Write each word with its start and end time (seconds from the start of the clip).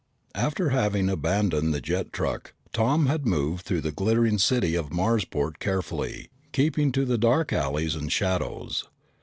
After 0.33 0.69
having 0.71 1.11
abandoned 1.11 1.75
the 1.75 1.79
jet 1.79 2.11
truck, 2.11 2.53
Tom 2.73 3.05
had 3.05 3.27
moved 3.27 3.63
through 3.67 3.81
the 3.81 3.91
glittering 3.91 4.39
city 4.39 4.73
of 4.73 4.91
Marsport 4.91 5.59
carefully, 5.59 6.29
keeping 6.53 6.91
to 6.93 7.05
the 7.05 7.19
dark 7.19 7.53
alleys 7.53 7.93
and 7.93 8.11
shadows. 8.11 8.85